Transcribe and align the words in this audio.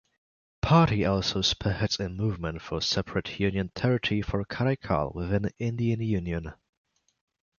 Party 0.63 1.05
also 1.05 1.41
spearheads 1.43 1.99
a 1.99 2.09
movement 2.09 2.59
for 2.63 2.81
separate 2.81 3.39
Union 3.39 3.69
Territory 3.75 4.23
for 4.23 4.43
Karaikal 4.45 5.13
within 5.13 5.51
Indian 5.59 6.01
Union. 6.01 6.53